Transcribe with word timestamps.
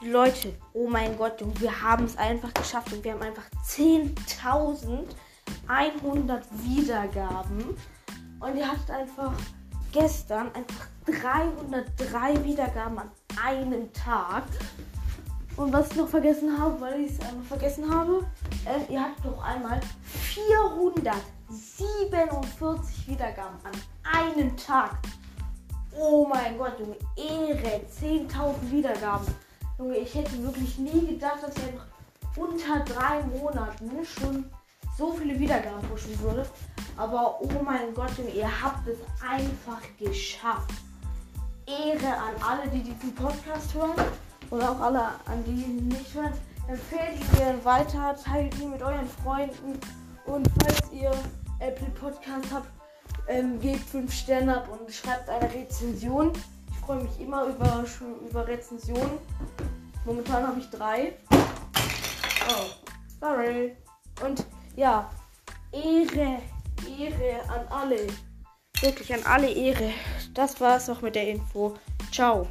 Leute, 0.00 0.54
oh 0.74 0.88
mein 0.88 1.18
Gott, 1.18 1.42
wir 1.60 1.82
haben 1.82 2.04
es 2.04 2.16
einfach 2.16 2.54
geschafft 2.54 2.92
und 2.92 3.02
wir 3.02 3.14
haben 3.14 3.22
einfach 3.22 3.42
10.100 3.66 5.08
Wiedergaben. 6.62 7.76
Und 8.38 8.56
ihr 8.56 8.68
hattet 8.70 8.88
einfach 8.92 9.32
gestern 9.92 10.54
einfach 10.54 10.86
303 11.98 12.44
Wiedergaben 12.44 12.98
an 12.98 13.10
einem 13.44 13.92
Tag. 13.92 14.44
Und 15.56 15.72
was 15.72 15.88
ich 15.90 15.96
noch 15.96 16.08
vergessen 16.08 16.56
habe, 16.60 16.80
weil 16.80 17.00
ich 17.00 17.14
es 17.14 17.20
einmal 17.20 17.44
vergessen 17.46 17.92
habe, 17.92 18.24
äh, 18.66 18.78
ihr 18.92 19.00
hattet 19.02 19.24
noch 19.24 19.42
einmal 19.42 19.80
447 21.48 23.08
Wiedergaben 23.08 23.58
an 23.64 23.72
einem 24.22 24.56
Tag. 24.56 24.96
Oh 25.98 26.24
mein 26.24 26.56
Gott, 26.56 26.76
Junge, 26.78 26.98
Ehre, 27.50 27.80
10.000 28.00 28.70
Wiedergaben. 28.70 29.26
Junge, 29.78 29.94
ich 29.98 30.12
hätte 30.12 30.42
wirklich 30.42 30.76
nie 30.78 31.06
gedacht, 31.06 31.40
dass 31.40 31.54
er 31.54 32.42
unter 32.42 32.80
drei 32.84 33.22
Monaten 33.38 33.92
schon 34.04 34.50
so 34.96 35.12
viele 35.12 35.38
Wiedergaben 35.38 35.88
pushen 35.88 36.18
würde. 36.20 36.44
Aber 36.96 37.40
oh 37.40 37.48
mein 37.64 37.94
Gott, 37.94 38.10
Junge, 38.18 38.30
ihr 38.30 38.50
habt 38.62 38.88
es 38.88 38.98
einfach 39.24 39.80
geschafft. 39.98 40.72
Ehre 41.66 42.08
an 42.08 42.34
alle, 42.44 42.68
die 42.70 42.80
diesen 42.92 43.14
Podcast 43.14 43.72
hören 43.72 43.94
oder 44.50 44.72
auch 44.72 44.80
alle, 44.80 45.00
an 45.26 45.44
die 45.46 45.62
ihn 45.62 45.86
nicht 45.88 46.12
hören. 46.12 46.32
Empfehlt 46.66 47.16
ihn 47.40 47.64
weiter, 47.64 48.16
teilt 48.16 48.58
ihn 48.58 48.70
mit 48.72 48.82
euren 48.82 49.06
Freunden 49.22 49.78
und 50.26 50.48
falls 50.60 50.90
ihr 50.92 51.12
Apple 51.60 51.90
Podcast 51.90 52.46
habt, 52.52 52.68
ähm, 53.28 53.60
gebt 53.60 53.88
5 53.90 54.12
Sterne 54.12 54.56
ab 54.56 54.68
und 54.72 54.90
schreibt 54.92 55.28
eine 55.28 55.50
Rezension 55.54 56.32
freue 56.88 57.02
mich 57.02 57.20
immer 57.20 57.44
über, 57.44 57.84
über 58.30 58.48
Rezensionen. 58.48 59.18
Momentan 60.06 60.46
habe 60.48 60.58
ich 60.58 60.70
drei. 60.70 61.12
Oh, 62.48 62.64
sorry. 63.20 63.76
Und 64.24 64.42
ja, 64.74 65.10
Ehre, 65.70 66.40
Ehre 66.98 67.40
an 67.50 67.68
alle. 67.68 68.06
Wirklich 68.80 69.12
an 69.12 69.20
alle 69.24 69.50
Ehre. 69.50 69.90
Das 70.32 70.58
war 70.62 70.78
es 70.78 70.88
noch 70.88 71.02
mit 71.02 71.14
der 71.14 71.28
Info. 71.28 71.74
Ciao. 72.10 72.48